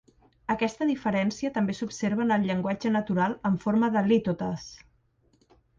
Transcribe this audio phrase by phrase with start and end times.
[0.53, 4.71] Aquesta diferència també s'observa en el llenguatge natural en forma de lítotes.